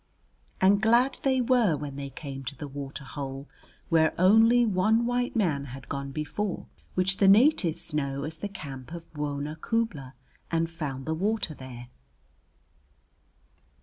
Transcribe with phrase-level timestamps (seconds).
[0.59, 3.47] And glad they were when they came to the water hole,
[3.89, 8.93] where only one white man had gone before, which the natives know as the camp
[8.93, 10.15] of Bwona Khubla,
[10.49, 11.89] and found the water there.